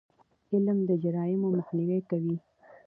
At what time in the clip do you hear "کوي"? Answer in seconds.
2.09-2.35